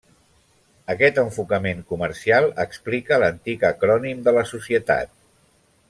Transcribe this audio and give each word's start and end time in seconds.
Aquest 0.93 1.19
enfocament 1.23 1.83
comercial 1.91 2.49
explica 2.65 3.21
l'antic 3.25 3.67
acrònim 3.73 4.25
de 4.29 4.35
la 4.39 4.47
societat. 4.55 5.15